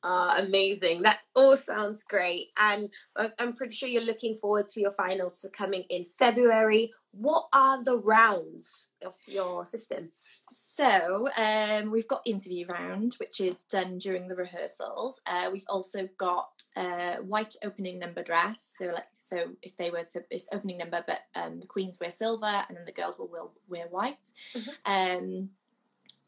Ah, 0.09 0.37
amazing. 0.39 1.01
That 1.01 1.19
all 1.35 1.57
sounds 1.57 2.01
great. 2.01 2.45
And 2.57 2.89
I- 3.17 3.33
I'm 3.39 3.51
pretty 3.53 3.75
sure 3.75 3.89
you're 3.89 4.01
looking 4.01 4.37
forward 4.37 4.69
to 4.69 4.79
your 4.79 4.91
finals 4.91 5.45
coming 5.51 5.83
in 5.89 6.05
February. 6.17 6.93
What 7.11 7.47
are 7.51 7.83
the 7.83 7.97
rounds 7.97 8.87
of 9.05 9.15
your 9.27 9.65
system? 9.65 10.11
So 10.49 11.27
um, 11.37 11.91
we've 11.91 12.07
got 12.07 12.21
interview 12.25 12.67
round, 12.67 13.15
which 13.19 13.41
is 13.41 13.63
done 13.63 13.97
during 13.97 14.29
the 14.29 14.35
rehearsals. 14.35 15.19
Uh, 15.27 15.49
we've 15.51 15.65
also 15.67 16.07
got 16.17 16.51
uh, 16.77 17.17
white 17.17 17.55
opening 17.61 17.99
number 17.99 18.23
dress. 18.23 18.75
So 18.77 18.85
like 18.85 19.07
so, 19.19 19.55
if 19.61 19.75
they 19.75 19.89
were 19.89 20.05
to 20.13 20.23
it's 20.29 20.47
opening 20.53 20.77
number, 20.77 21.03
but 21.05 21.23
um, 21.35 21.57
the 21.57 21.65
queens 21.65 21.99
wear 21.99 22.11
silver, 22.11 22.63
and 22.69 22.77
then 22.77 22.85
the 22.85 22.93
girls 22.93 23.19
will, 23.19 23.27
will 23.27 23.51
wear 23.67 23.87
white. 23.89 24.25
Um, 24.85 25.49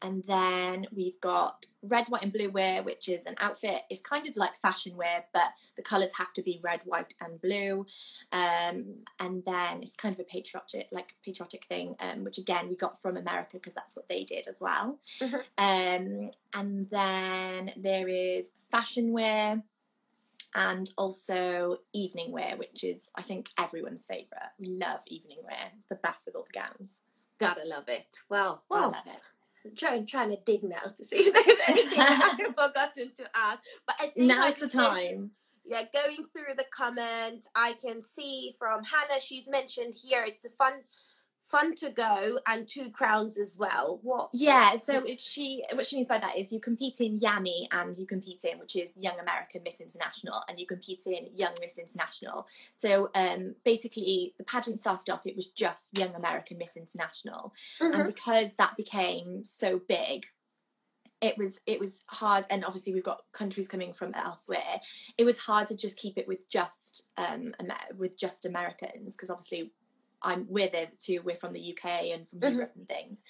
and 0.02 0.24
then 0.24 0.86
we've 0.94 1.20
got 1.20 1.66
red, 1.82 2.08
white, 2.08 2.22
and 2.22 2.32
blue 2.32 2.50
wear, 2.50 2.82
which 2.82 3.08
is 3.08 3.26
an 3.26 3.34
outfit. 3.38 3.82
It's 3.90 4.00
kind 4.00 4.26
of 4.26 4.36
like 4.36 4.54
fashion 4.56 4.96
wear, 4.96 5.26
but 5.32 5.52
the 5.76 5.82
colours 5.82 6.12
have 6.18 6.32
to 6.34 6.42
be 6.42 6.60
red, 6.62 6.80
white, 6.84 7.14
and 7.20 7.40
blue. 7.40 7.86
Um, 8.32 9.04
and 9.18 9.44
then 9.44 9.82
it's 9.82 9.96
kind 9.96 10.14
of 10.14 10.20
a 10.20 10.24
patriotic, 10.24 10.88
like 10.90 11.14
patriotic 11.24 11.64
thing, 11.64 11.96
um, 12.00 12.24
which 12.24 12.38
again 12.38 12.68
we 12.68 12.76
got 12.76 13.00
from 13.00 13.16
America 13.16 13.50
because 13.54 13.74
that's 13.74 13.94
what 13.96 14.08
they 14.08 14.24
did 14.24 14.46
as 14.48 14.58
well. 14.60 14.98
Mhm. 15.18 15.42
Um, 15.58 16.30
and 16.54 16.90
then 16.90 17.72
there 17.76 18.08
is 18.08 18.52
fashion 18.70 19.12
wear. 19.12 19.62
And 20.52 20.90
also 20.98 21.76
evening 21.92 22.32
wear, 22.32 22.56
which 22.56 22.82
is 22.82 23.08
I 23.14 23.22
think 23.22 23.50
everyone's 23.56 24.04
favourite. 24.04 24.50
We 24.58 24.66
love 24.66 24.98
evening 25.06 25.38
wear; 25.44 25.70
it's 25.76 25.86
the 25.86 25.94
best 25.94 26.26
with 26.26 26.34
all 26.34 26.44
the 26.52 26.58
gowns. 26.58 27.02
Gotta 27.38 27.62
love 27.64 27.84
it. 27.86 28.18
Well, 28.28 28.64
I 28.68 28.74
well, 28.74 28.90
love 28.90 29.06
it. 29.06 29.20
Trying, 29.76 30.06
trying 30.06 30.30
to 30.30 30.38
dig 30.44 30.62
now 30.62 30.78
to 30.96 31.04
see 31.04 31.16
if 31.16 31.34
there's 31.34 31.68
anything 31.68 31.98
that 31.98 32.36
I've 32.40 32.46
forgotten 32.46 33.12
to 33.14 33.24
ask. 33.36 33.60
But 33.86 33.96
I 34.00 34.06
think 34.06 34.28
Now's 34.28 34.54
the 34.54 34.68
time. 34.68 35.32
yeah, 35.66 35.82
going 35.92 36.16
through 36.16 36.54
the 36.56 36.64
comment, 36.74 37.46
I 37.54 37.74
can 37.84 38.02
see 38.02 38.52
from 38.58 38.84
Hannah, 38.84 39.20
she's 39.22 39.48
mentioned 39.48 39.94
here 40.02 40.24
it's 40.26 40.44
a 40.44 40.50
fun 40.50 40.72
fun 41.50 41.74
to 41.76 41.90
go 41.90 42.38
and 42.46 42.66
two 42.66 42.90
crowns 42.90 43.38
as 43.38 43.56
well. 43.58 43.98
What 44.02 44.30
Yeah, 44.32 44.76
so 44.76 45.04
she 45.18 45.64
what 45.74 45.86
she 45.86 45.96
means 45.96 46.08
by 46.08 46.18
that 46.18 46.36
is 46.36 46.52
you 46.52 46.60
compete 46.60 47.00
in 47.00 47.18
Yami 47.18 47.66
and 47.72 47.96
you 47.96 48.06
compete 48.06 48.44
in 48.44 48.58
which 48.58 48.76
is 48.76 48.96
Young 49.00 49.18
American 49.18 49.62
Miss 49.64 49.80
International 49.80 50.42
and 50.48 50.58
you 50.60 50.66
compete 50.66 51.02
in 51.06 51.28
Young 51.36 51.54
Miss 51.60 51.78
International. 51.78 52.46
So 52.74 53.10
um, 53.14 53.56
basically, 53.64 54.34
the 54.38 54.44
pageant 54.44 54.78
started 54.78 55.10
off 55.10 55.26
it 55.26 55.36
was 55.36 55.48
just 55.48 55.98
Young 55.98 56.14
American 56.14 56.58
Miss 56.58 56.76
International, 56.76 57.52
Mhm. 57.80 57.94
and 57.94 58.06
because 58.06 58.54
that 58.54 58.76
became 58.76 59.44
so 59.44 59.78
big. 59.78 60.26
It 61.20 61.36
was 61.36 61.60
it 61.66 61.78
was 61.78 62.02
hard, 62.06 62.44
and 62.48 62.64
obviously 62.64 62.94
we've 62.94 63.04
got 63.04 63.24
countries 63.32 63.68
coming 63.68 63.92
from 63.92 64.14
elsewhere. 64.14 64.80
It 65.18 65.24
was 65.24 65.40
hard 65.40 65.66
to 65.66 65.76
just 65.76 65.98
keep 65.98 66.16
it 66.16 66.26
with 66.26 66.48
just 66.48 67.02
um 67.18 67.52
with 67.98 68.18
just 68.18 68.46
Americans 68.46 69.16
because 69.16 69.28
obviously 69.28 69.72
I'm 70.22 70.46
we're 70.48 70.68
there 70.68 70.88
too. 70.98 71.20
We're 71.24 71.36
from 71.36 71.52
the 71.52 71.60
UK 71.72 72.12
and 72.12 72.28
from 72.28 72.40
Mhm. 72.40 72.52
Europe 72.54 72.72
and 72.76 72.88
things. 72.88 73.22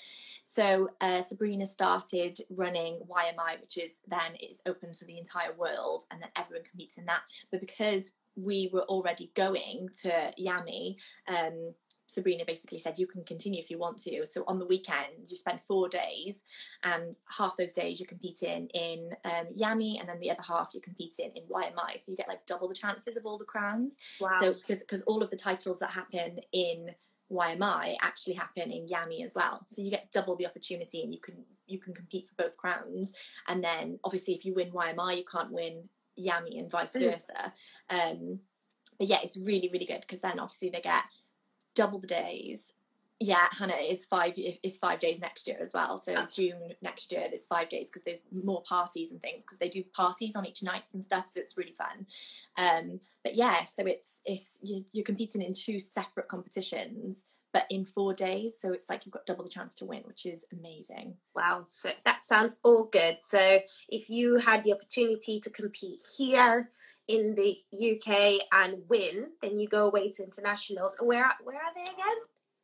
So 0.45 0.91
uh, 1.01 1.23
Sabrina 1.23 1.67
started 1.67 2.41
running 2.51 3.01
YMI, 3.09 3.61
which 3.61 3.77
is 3.79 4.01
then 4.09 4.37
it's 4.41 4.61
open 4.67 4.93
to 4.93 5.05
the 5.05 5.19
entire 5.19 5.53
world, 5.53 6.05
and 6.11 6.21
then 6.23 6.31
everyone 6.37 6.65
competes 6.65 6.99
in 6.99 7.07
that. 7.07 7.23
But 7.51 7.61
because 7.61 8.13
we 8.37 8.69
were 8.73 8.83
already 8.83 9.31
going 9.35 9.91
to 10.03 10.33
Yami, 10.39 10.97
um, 11.29 11.75
Sabrina 12.11 12.45
basically 12.45 12.79
said 12.79 12.99
you 12.99 13.07
can 13.07 13.23
continue 13.23 13.61
if 13.61 13.71
you 13.71 13.79
want 13.79 13.99
to. 13.99 14.27
So 14.27 14.43
on 14.49 14.59
the 14.59 14.67
weekend, 14.67 15.29
you 15.29 15.37
spend 15.37 15.61
four 15.61 15.89
days, 15.89 16.43
and 16.83 17.17
half 17.39 17.57
those 17.57 17.73
days 17.73 18.01
you're 18.01 18.09
competing 18.09 18.69
in 18.75 19.13
um, 19.25 19.47
Yami, 19.57 20.01
and 20.01 20.09
then 20.09 20.19
the 20.19 20.31
other 20.31 20.43
half 20.47 20.71
you're 20.75 20.81
competing 20.83 21.31
in 21.37 21.45
YMI. 21.45 21.99
So 21.99 22.11
you 22.11 22.17
get 22.17 22.29
like 22.29 22.47
double 22.47 22.69
the 22.69 22.75
chances 22.75 23.17
of 23.17 23.25
all 23.25 23.39
the 23.39 23.45
crowns. 23.45 23.99
wow. 24.21 24.33
So 24.41 24.55
because 24.55 25.03
all 25.03 25.23
of 25.23 25.31
the 25.31 25.37
titles 25.37 25.79
that 25.79 25.93
happen 25.93 26.41
in 26.53 26.91
YMI 27.33 27.95
actually 28.03 28.35
happen 28.35 28.73
in 28.73 28.89
Yami 28.89 29.25
as 29.25 29.35
well. 29.37 29.65
So 29.69 29.81
you 29.83 29.91
get 29.91 30.11
double 30.11 30.35
the 30.35 30.47
opportunity 30.47 31.03
and 31.03 31.15
you 31.15 31.21
can 31.21 31.45
you 31.69 31.79
can 31.79 31.95
compete 31.95 32.27
for 32.27 32.35
both 32.43 32.57
crowns. 32.57 33.13
And 33.47 33.63
then 33.63 34.01
obviously 34.03 34.35
if 34.35 34.45
you 34.45 34.53
win 34.53 34.73
YMI 34.73 35.17
you 35.19 35.25
can't 35.25 35.53
win 35.53 35.89
Yami 36.19 36.59
and 36.59 36.69
vice 36.69 36.95
Mm. 36.97 37.13
versa. 37.13 37.53
Um, 37.89 38.41
but 38.99 39.07
yeah, 39.07 39.19
it's 39.23 39.37
really 39.37 39.71
really 39.73 39.87
good 39.87 40.01
because 40.01 40.21
then 40.21 40.41
obviously 40.41 40.71
they 40.71 40.81
get 40.81 41.05
double 41.75 41.99
the 42.01 42.07
days. 42.07 42.73
Yeah, 43.23 43.49
Hannah 43.59 43.75
is 43.75 44.07
five 44.07 44.33
is 44.63 44.79
five 44.79 44.99
days 44.99 45.21
next 45.21 45.47
year 45.47 45.59
as 45.61 45.73
well. 45.75 45.99
So 45.99 46.15
Oh. 46.17 46.27
June 46.33 46.73
next 46.81 47.13
year 47.13 47.25
there's 47.29 47.45
five 47.47 47.69
days 47.69 47.91
because 47.91 48.05
there's 48.05 48.25
more 48.45 48.63
parties 48.63 49.13
and 49.13 49.21
things 49.21 49.45
because 49.45 49.59
they 49.59 49.69
do 49.69 49.85
parties 49.95 50.35
on 50.35 50.47
each 50.47 50.63
nights 50.63 50.95
and 50.95 51.05
stuff. 51.05 51.29
So 51.29 51.41
it's 51.41 51.57
really 51.59 51.73
fun. 51.73 52.07
Um, 52.57 53.01
but 53.23 53.35
yeah, 53.35 53.65
so 53.65 53.85
it's 53.87 54.23
it's 54.25 54.59
you're 54.63 55.05
competing 55.05 55.43
in 55.43 55.53
two 55.53 55.79
separate 55.79 56.29
competitions, 56.29 57.27
but 57.53 57.67
in 57.69 57.85
four 57.85 58.15
days. 58.15 58.57
So 58.59 58.73
it's 58.73 58.89
like 58.89 59.05
you've 59.05 59.13
got 59.13 59.27
double 59.27 59.45
the 59.45 59.51
chance 59.51 59.75
to 59.77 59.85
win, 59.85 60.03
which 60.05 60.25
is 60.25 60.47
amazing. 60.51 61.17
Wow, 61.37 61.67
so 61.71 61.91
that 62.07 62.23
sounds 62.27 62.57
all 62.65 62.85
good. 62.85 63.19
So 63.21 63.59
if 63.91 64.09
you 64.09 64.39
had 64.39 64.65
the 64.65 64.73
opportunity 64.73 65.41
to 65.41 65.51
compete 65.51 66.01
here 66.17 66.71
in 67.17 67.35
the 67.35 67.57
UK 67.73 68.41
and 68.53 68.83
win, 68.89 69.31
then 69.43 69.59
you 69.61 69.69
go 69.69 69.87
away 69.87 70.11
to 70.13 70.23
internationals. 70.25 70.97
And 70.99 71.09
where 71.09 71.29
where 71.43 71.57
are 71.59 71.75
they 71.75 71.83
again? 71.83 72.17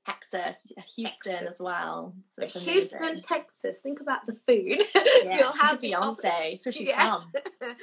Texas, 0.06 0.66
Houston 0.94 1.32
Texas. 1.32 1.50
as 1.50 1.60
well. 1.60 2.14
So 2.30 2.60
Houston. 2.60 3.22
Texas. 3.22 3.80
Think 3.80 4.00
about 4.00 4.24
the 4.26 4.34
food. 4.34 4.80
Yeah, 5.24 5.38
You'll 5.38 5.52
have 5.60 5.80
Beyonce, 5.80 6.64
where 6.64 6.72
she's 6.72 6.88
Yeah. 6.90 7.16
from. 7.16 7.32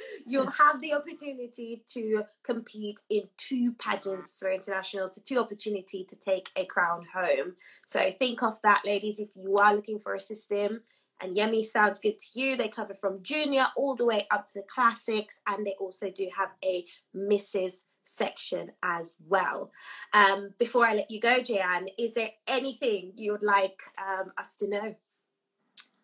You'll 0.26 0.50
have 0.52 0.80
the 0.80 0.94
opportunity 0.94 1.82
to 1.92 2.22
compete 2.42 3.00
in 3.10 3.24
two 3.36 3.72
pageants 3.74 4.38
for 4.38 4.50
internationals, 4.50 5.14
the 5.14 5.20
two 5.20 5.38
opportunity 5.38 6.04
to 6.08 6.16
take 6.16 6.48
a 6.56 6.64
crown 6.64 7.04
home. 7.12 7.56
So 7.86 7.98
think 8.12 8.42
of 8.42 8.62
that, 8.62 8.82
ladies, 8.86 9.18
if 9.20 9.28
you 9.36 9.56
are 9.56 9.74
looking 9.74 9.98
for 9.98 10.14
a 10.14 10.20
system. 10.20 10.80
And 11.22 11.36
Yummy 11.36 11.62
sounds 11.62 11.98
good 11.98 12.18
to 12.18 12.26
you. 12.40 12.56
They 12.56 12.68
cover 12.68 12.94
from 12.94 13.22
junior 13.22 13.66
all 13.76 13.94
the 13.94 14.04
way 14.04 14.26
up 14.30 14.46
to 14.46 14.60
the 14.60 14.66
classics, 14.66 15.40
and 15.46 15.66
they 15.66 15.74
also 15.80 16.10
do 16.10 16.28
have 16.36 16.50
a 16.64 16.84
Mrs. 17.16 17.84
section 18.02 18.72
as 18.82 19.16
well. 19.26 19.70
Um, 20.12 20.54
before 20.58 20.86
I 20.86 20.94
let 20.94 21.10
you 21.10 21.20
go, 21.20 21.40
Jan, 21.40 21.86
is 21.98 22.14
there 22.14 22.30
anything 22.46 23.12
you 23.16 23.32
would 23.32 23.42
like 23.42 23.80
um, 23.98 24.28
us 24.38 24.56
to 24.56 24.68
know? 24.68 24.96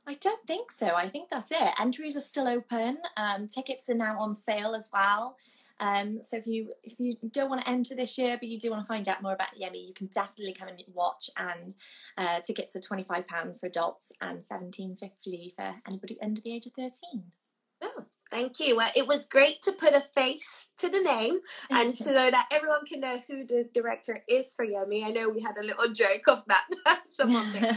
I 0.07 0.14
don't 0.14 0.45
think 0.47 0.71
so. 0.73 0.87
I 0.97 1.09
think 1.09 1.29
that's 1.29 1.50
it. 1.50 1.81
Entries 1.81 2.17
are 2.17 2.21
still 2.21 2.49
open. 2.49 2.99
Um, 3.17 3.47
tickets 3.47 3.88
are 3.90 3.95
now 3.95 4.19
on 4.19 4.35
sale 4.35 4.75
as 4.75 4.88
well. 4.93 5.37
Um, 5.81 6.23
so 6.23 6.37
if 6.37 6.47
you 6.47 6.75
if 6.85 7.01
you 7.01 7.17
don't 7.31 7.49
want 7.49 7.63
to 7.63 7.71
enter 7.71 7.95
this 7.95 8.19
year, 8.19 8.37
but 8.39 8.49
you 8.49 8.59
do 8.59 8.71
want 8.71 8.83
to 8.83 8.87
find 8.87 9.09
out 9.09 9.23
more 9.23 9.33
about 9.33 9.59
Yemi, 9.61 9.89
you 9.89 9.95
can 9.95 10.09
definitely 10.09 10.53
come 10.53 10.69
and 10.69 10.83
watch. 10.93 11.31
And 11.37 11.75
uh, 12.19 12.41
tickets 12.41 12.77
are 12.77 12.81
twenty 12.81 13.03
five 13.03 13.27
pound 13.27 13.59
for 13.59 13.67
adults 13.67 14.13
and 14.21 14.43
seventeen 14.43 14.95
fifty 14.95 15.53
for 15.57 15.75
anybody 15.89 16.19
under 16.23 16.41
the 16.41 16.55
age 16.55 16.67
of 16.67 16.73
thirteen. 16.75 17.33
Oh, 17.83 18.05
thank 18.31 18.61
you. 18.61 18.77
Well, 18.77 18.91
it 18.97 19.07
was 19.07 19.27
great 19.27 19.63
to 19.63 19.73
put 19.73 19.95
a 19.95 20.01
face 20.01 20.69
to 20.79 20.89
the 20.89 21.01
name 21.01 21.41
and 21.71 21.97
to 21.97 22.07
know 22.07 22.31
that 22.31 22.49
everyone 22.53 22.87
can 22.87 23.01
know 23.01 23.21
who 23.29 23.45
the 23.45 23.69
director 23.73 24.19
is 24.29 24.55
for 24.55 24.65
Yummy. 24.65 25.05
I 25.05 25.11
know 25.11 25.29
we 25.29 25.43
had 25.43 25.57
a 25.57 25.67
little 25.67 25.93
joke 25.93 26.29
of 26.29 26.45
that. 26.47 26.67
Someone 27.07 27.45
that 27.53 27.77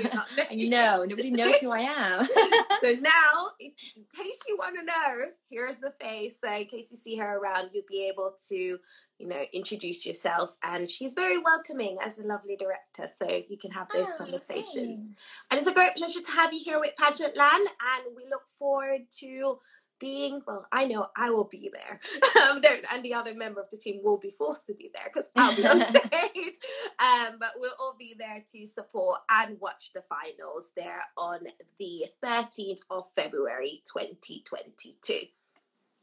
you're 0.52 0.70
not 0.70 0.98
know 0.98 1.06
nobody 1.06 1.32
knows 1.32 1.60
who 1.60 1.72
I 1.72 1.80
am. 1.80 2.28
So 2.84 2.92
now, 3.02 3.50
in 3.62 3.72
case 4.18 4.40
you 4.48 4.58
want 4.58 4.76
to 4.78 4.84
know, 4.84 5.32
here's 5.50 5.80
the 5.80 5.94
face. 6.02 6.40
So 6.44 6.54
in 6.54 6.66
case 6.66 6.92
you 6.92 6.98
see 6.98 7.16
her 7.16 7.38
around, 7.38 7.70
you'll 7.74 7.86
be 7.88 8.10
able 8.12 8.34
to, 8.50 8.56
you 8.56 9.28
know, 9.28 9.42
introduce 9.54 10.06
yourself. 10.06 10.58
And 10.64 10.90
she's 10.90 11.14
very 11.14 11.38
welcoming 11.38 11.98
as 12.04 12.20
a 12.20 12.24
lovely 12.24 12.58
director. 12.58 13.04
So 13.16 13.42
you 13.48 13.58
can 13.58 13.72
have 13.72 13.88
those 13.90 14.08
Oh, 14.14 14.18
conversations. 14.18 15.12
And 15.50 15.60
it's 15.60 15.70
a 15.70 15.74
great 15.74 15.96
pleasure 15.96 16.20
to 16.20 16.32
have 16.32 16.52
you 16.52 16.62
here 16.64 16.80
with 16.80 16.92
Pageant 16.98 17.38
Land, 17.38 17.68
and 17.96 18.16
we 18.18 18.24
look 18.30 18.44
forward 18.60 19.02
to 19.20 19.56
being. 20.00 20.42
Well, 20.48 20.66
I 20.72 20.86
know 20.86 21.06
I 21.16 21.30
will 21.30 21.48
be 21.50 21.72
there, 21.74 22.00
um, 22.52 22.62
no, 22.62 22.70
and 22.94 23.04
the 23.04 23.14
other 23.14 23.34
member 23.36 23.62
of 23.62 23.70
the 23.70 23.78
team 23.78 24.00
will 24.04 24.20
be 24.20 24.30
forced 24.32 24.68
to 24.68 24.74
be 24.74 24.92
there 24.94 25.10
because 25.14 25.30
I'll 25.36 25.56
be 25.56 25.66
on 25.66 25.80
stage. 25.82 26.56
Um, 27.00 27.36
but 27.40 27.50
we'll 27.58 27.72
all 27.80 27.96
be 27.98 28.16
there 28.18 28.44
to 28.54 28.66
support 28.66 29.20
and 29.30 29.58
watch 29.60 29.92
the 29.94 30.02
finals 30.02 30.72
there 30.76 31.02
on 31.18 31.40
the 31.80 32.06
13th 32.24 32.80
of 32.90 33.06
February, 33.16 33.82
2022. 33.92 35.28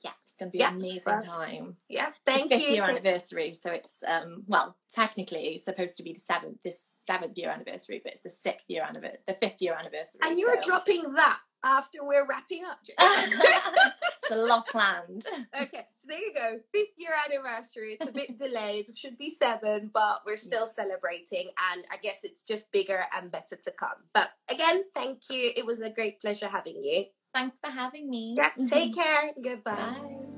Yeah, 0.02 0.12
it's 0.24 0.34
going 0.38 0.50
to 0.50 0.52
be 0.56 0.58
Yeah, 0.60 0.70
an 0.70 0.76
amazing 0.76 1.02
well, 1.06 1.22
time. 1.22 1.76
Yeah, 1.90 2.08
thank 2.24 2.50
fifth 2.50 2.62
you. 2.62 2.74
year 2.76 2.84
to- 2.84 2.90
anniversary, 2.90 3.52
so 3.52 3.70
it's 3.70 4.02
um 4.08 4.44
well 4.46 4.76
technically 4.90 5.42
it's 5.48 5.66
supposed 5.66 5.98
to 5.98 6.02
be 6.02 6.14
the 6.14 6.20
seventh 6.20 6.62
this 6.64 6.80
seventh 7.04 7.36
year 7.36 7.50
anniversary, 7.50 8.00
but 8.02 8.12
it's 8.12 8.22
the 8.22 8.30
sixth 8.30 8.64
year 8.68 8.82
anniversary, 8.82 9.18
the 9.26 9.34
fifth 9.34 9.60
year 9.60 9.74
anniversary. 9.78 10.20
and 10.24 10.38
you're 10.38 10.60
so- 10.62 10.68
dropping 10.70 11.12
that 11.12 11.38
after 11.64 11.98
we're 12.02 12.26
wrapping 12.26 12.62
up. 12.68 12.78
Jen. 12.84 12.96
it's 14.22 14.30
a 14.30 14.36
lot 14.36 14.66
planned. 14.66 15.26
Okay, 15.62 15.84
so 15.96 16.06
there 16.08 16.18
you 16.18 16.32
go. 16.34 16.60
Fifth 16.72 16.92
year 16.96 17.10
anniversary. 17.28 17.96
It's 18.00 18.08
a 18.08 18.12
bit 18.12 18.38
delayed. 18.38 18.88
It 18.88 18.98
should 18.98 19.18
be 19.18 19.30
seven, 19.30 19.90
but 19.92 20.20
we're 20.26 20.36
still 20.36 20.66
celebrating. 20.66 21.50
And 21.72 21.84
I 21.90 21.96
guess 22.02 22.20
it's 22.24 22.42
just 22.42 22.70
bigger 22.72 23.00
and 23.16 23.30
better 23.30 23.56
to 23.56 23.70
come. 23.72 23.98
But 24.14 24.30
again, 24.50 24.84
thank 24.94 25.22
you. 25.30 25.52
It 25.56 25.66
was 25.66 25.80
a 25.82 25.90
great 25.90 26.20
pleasure 26.20 26.48
having 26.48 26.82
you. 26.82 27.06
Thanks 27.34 27.56
for 27.62 27.70
having 27.70 28.08
me. 28.08 28.34
Yeah, 28.36 28.50
take 28.68 28.94
care. 28.94 29.30
Goodbye. 29.42 29.74
Bye. 29.74 30.30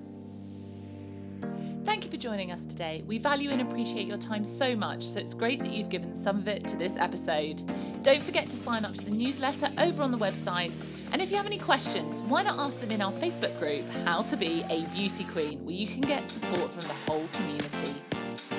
Thank 1.85 2.05
you 2.05 2.11
for 2.11 2.17
joining 2.17 2.53
us 2.53 2.61
today. 2.61 3.03
We 3.07 3.19
value 3.19 3.51
and 3.51 3.61
appreciate 3.61 4.07
your 4.07 4.17
time 4.17 4.45
so 4.45 4.77
much, 4.77 5.05
so 5.05 5.19
it's 5.19 5.35
great 5.35 5.59
that 5.61 5.73
you've 5.73 5.89
given 5.89 6.15
some 6.23 6.39
of 6.39 6.47
it 6.47 6.67
to 6.69 6.77
this 6.77 6.97
episode. 6.97 7.63
Don't 8.03 8.23
forget 8.23 8.49
to 8.51 8.57
sign 8.57 8.85
up 8.85 8.95
to 8.95 9.05
the 9.05 9.11
newsletter 9.11 9.69
over 9.79 10.03
on 10.03 10.13
the 10.13 10.19
website. 10.19 10.73
And 11.13 11.21
if 11.21 11.31
you 11.31 11.37
have 11.37 11.45
any 11.45 11.59
questions, 11.59 12.17
why 12.23 12.43
not 12.43 12.59
ask 12.59 12.81
them 12.81 12.91
in 12.91 13.03
our 13.03 13.13
Facebook 13.13 13.59
group, 13.59 13.85
How 14.07 14.23
to 14.23 14.37
Be 14.37 14.65
a 14.71 14.87
Beauty 14.95 15.25
Queen, 15.25 15.63
where 15.63 15.75
you 15.75 15.87
can 15.87 16.01
get 16.01 16.31
support 16.31 16.71
from 16.71 16.81
the 16.81 16.95
whole 17.07 17.29
community. 17.35 17.95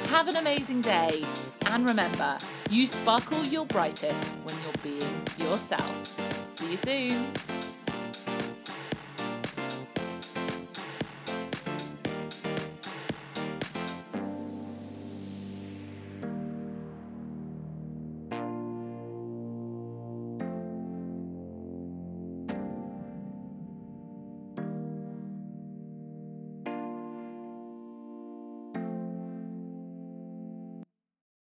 Have 0.09 0.27
an 0.27 0.35
amazing 0.35 0.81
day, 0.81 1.25
and 1.65 1.89
remember, 1.89 2.37
you 2.69 2.85
sparkle 2.85 3.43
your 3.47 3.65
brightest 3.65 4.21
when 4.43 4.55
you're 4.63 4.83
being 4.83 5.27
yourself. 5.39 6.13
See 6.55 6.71
you 6.71 6.77
soon. 6.77 7.62